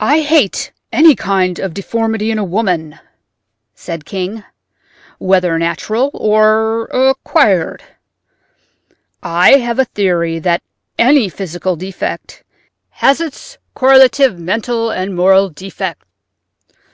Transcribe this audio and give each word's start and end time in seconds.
"I 0.00 0.20
hate 0.20 0.70
any 0.92 1.14
kind 1.16 1.58
of 1.58 1.72
deformity 1.72 2.30
in 2.30 2.38
a 2.38 2.44
woman," 2.44 2.98
said 3.74 4.04
King, 4.04 4.44
"whether 5.18 5.58
natural 5.58 6.10
or—acquired. 6.12 7.82
I 9.22 9.52
have 9.52 9.78
a 9.78 9.86
theory 9.86 10.38
that 10.40 10.62
any 10.98 11.30
physical 11.30 11.76
defect 11.76 12.42
has 12.90 13.18
its 13.18 13.56
correlative 13.74 14.38
mental 14.38 14.90
and 14.90 15.16
moral 15.16 15.48
defect." 15.48 16.04